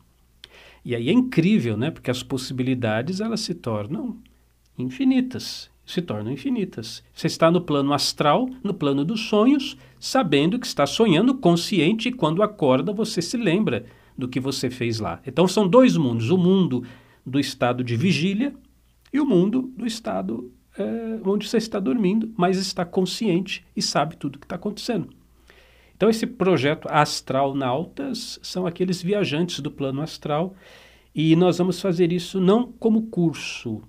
E 0.83 0.95
aí 0.95 1.07
é 1.09 1.13
incrível, 1.13 1.77
né? 1.77 1.91
Porque 1.91 2.09
as 2.09 2.23
possibilidades 2.23 3.21
elas 3.21 3.41
se 3.41 3.53
tornam 3.53 4.17
infinitas, 4.75 5.69
se 5.87 6.01
tornam 6.01 6.31
infinitas. 6.31 7.01
Você 7.13 7.25
está 7.25 7.49
no 7.49 7.61
plano 7.61 7.93
astral, 7.93 8.47
no 8.61 8.73
plano 8.73 9.05
dos 9.05 9.21
sonhos, 9.21 9.77
sabendo 9.99 10.59
que 10.59 10.67
está 10.67 10.85
sonhando, 10.85 11.33
consciente, 11.33 12.09
e 12.09 12.11
quando 12.11 12.43
acorda 12.43 12.93
você 12.93 13.21
se 13.21 13.37
lembra 13.37 13.85
do 14.15 14.27
que 14.27 14.39
você 14.39 14.69
fez 14.69 14.99
lá. 14.99 15.21
Então 15.25 15.47
são 15.47 15.67
dois 15.67 15.95
mundos: 15.95 16.29
o 16.29 16.37
mundo 16.37 16.83
do 17.25 17.39
estado 17.39 17.83
de 17.83 17.95
vigília 17.95 18.53
e 19.11 19.19
o 19.19 19.25
mundo 19.25 19.71
do 19.75 19.87
estado 19.87 20.51
é, 20.77 21.19
onde 21.25 21.47
você 21.47 21.57
está 21.57 21.79
dormindo, 21.79 22.31
mas 22.37 22.57
está 22.57 22.85
consciente 22.85 23.65
e 23.75 23.81
sabe 23.81 24.15
tudo 24.15 24.35
o 24.35 24.39
que 24.39 24.45
está 24.45 24.55
acontecendo. 24.55 25.09
Então, 25.95 26.09
esse 26.09 26.27
projeto 26.27 26.87
Astral 26.91 27.55
Nautas 27.55 28.39
são 28.43 28.67
aqueles 28.67 29.01
viajantes 29.01 29.59
do 29.61 29.71
plano 29.71 30.01
astral 30.01 30.53
e 31.15 31.35
nós 31.35 31.57
vamos 31.57 31.81
fazer 31.81 32.11
isso 32.13 32.39
não 32.39 32.71
como 32.73 33.07
curso, 33.07 33.81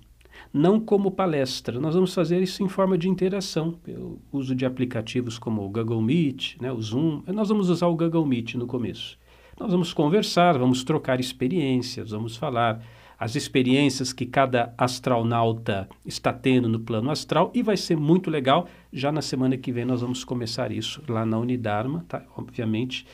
não 0.53 0.81
como 0.81 1.11
palestra. 1.11 1.79
Nós 1.79 1.95
vamos 1.95 2.15
fazer 2.15 2.43
isso 2.43 2.63
em 2.63 2.69
forma 2.69 2.97
de 2.97 3.09
interação, 3.09 3.73
pelo 3.73 4.21
uso 4.33 4.55
de 4.55 4.65
aplicativos 4.65 5.39
como 5.39 5.65
o 5.65 5.69
Google 5.69 6.03
Meet, 6.03 6.57
né, 6.61 6.73
o 6.73 6.81
Zoom. 6.81 7.23
Nós 7.27 7.49
vamos 7.49 7.69
usar 7.69 7.87
o 7.87 7.97
Google 7.97 8.27
Meet 8.27 8.55
no 8.55 8.67
começo. 8.67 9.19
Nós 9.59 9.73
vamos 9.73 9.93
conversar, 9.93 10.57
vamos 10.57 10.85
trocar 10.85 11.19
experiências, 11.19 12.11
vamos 12.11 12.37
falar 12.37 12.81
as 13.19 13.35
experiências 13.35 14.13
que 14.13 14.25
cada 14.25 14.73
astronauta 14.79 15.89
está 16.07 16.33
tendo 16.33 16.69
no 16.69 16.79
plano 16.79 17.11
astral 17.11 17.51
e 17.53 17.63
vai 17.63 17.77
ser 17.77 17.97
muito 17.97 18.31
legal. 18.31 18.69
Já 18.93 19.11
na 19.11 19.21
semana 19.21 19.57
que 19.57 19.73
vem 19.73 19.85
nós 19.85 20.01
vamos 20.01 20.23
começar 20.23 20.71
isso 20.71 21.03
lá 21.09 21.27
na 21.27 21.37
Unidarma, 21.39 22.05
tá? 22.09 22.23
Obviamente, 22.37 23.05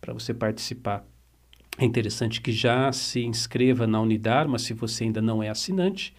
para 0.00 0.12
você 0.12 0.34
participar. 0.34 1.02
É 1.78 1.84
interessante 1.84 2.42
que 2.42 2.52
já 2.52 2.92
se 2.92 3.24
inscreva 3.24 3.86
na 3.86 4.00
Unidarma 4.00 4.58
se 4.58 4.74
você 4.74 5.04
ainda 5.04 5.22
não 5.22 5.42
é 5.42 5.48
assinante 5.48 6.14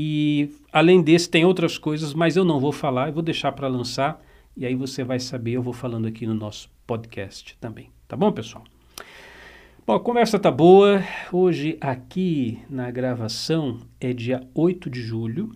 e 0.00 0.54
além 0.72 1.02
desse, 1.02 1.28
tem 1.28 1.44
outras 1.44 1.76
coisas, 1.76 2.14
mas 2.14 2.36
eu 2.36 2.44
não 2.44 2.60
vou 2.60 2.70
falar, 2.70 3.08
eu 3.08 3.14
vou 3.14 3.22
deixar 3.22 3.50
para 3.50 3.66
lançar 3.66 4.24
e 4.56 4.64
aí 4.64 4.76
você 4.76 5.02
vai 5.02 5.18
saber, 5.18 5.54
eu 5.54 5.62
vou 5.62 5.72
falando 5.72 6.06
aqui 6.06 6.24
no 6.24 6.34
nosso 6.34 6.70
podcast 6.86 7.56
também. 7.60 7.90
Tá 8.06 8.16
bom, 8.16 8.30
pessoal? 8.30 8.62
Bom, 9.84 9.94
a 9.94 10.00
conversa 10.00 10.38
tá 10.38 10.52
boa. 10.52 11.02
Hoje 11.32 11.76
aqui 11.80 12.60
na 12.70 12.92
gravação 12.92 13.80
é 14.00 14.12
dia 14.12 14.46
8 14.54 14.88
de 14.88 15.02
julho. 15.02 15.52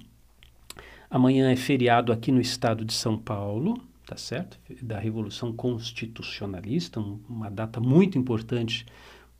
Amanhã 1.08 1.52
é 1.52 1.54
feriado 1.54 2.12
aqui 2.12 2.32
no 2.32 2.40
estado 2.40 2.84
de 2.84 2.94
São 2.94 3.16
Paulo, 3.16 3.80
tá 4.04 4.16
certo? 4.16 4.58
Da 4.82 4.98
Revolução 4.98 5.52
Constitucionalista, 5.52 6.98
uma 7.28 7.48
data 7.48 7.78
muito 7.78 8.18
importante 8.18 8.86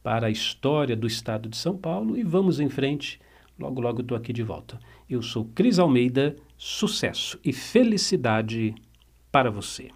para 0.01 0.29
a 0.29 0.31
história 0.31 0.95
do 0.95 1.09
estado 1.09 1.49
de 1.49 1.57
São 1.57 1.77
Paulo 1.77 2.17
e 2.17 2.23
vamos 2.23 2.61
em 2.61 2.69
frente 2.69 3.21
Logo, 3.63 3.81
logo 3.81 4.01
estou 4.01 4.17
aqui 4.17 4.33
de 4.33 4.43
volta. 4.43 4.81
Eu 5.09 5.23
sou 5.23 5.45
Cris 5.55 5.79
Almeida, 5.79 6.35
sucesso 6.59 7.39
e 7.45 7.53
felicidade 7.53 8.75
para 9.31 9.53
você. 9.53 9.89